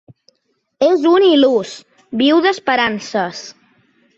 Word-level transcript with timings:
És 0.87 1.03
un 1.09 1.27
il·lús: 1.27 1.73
viu 2.23 2.41
d'esperances. 2.47 3.45